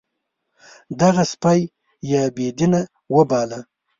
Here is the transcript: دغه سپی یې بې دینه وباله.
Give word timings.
دغه 0.99 1.23
سپی 1.31 1.59
یې 2.09 2.21
بې 2.35 2.47
دینه 2.57 2.81
وباله. 3.15 3.59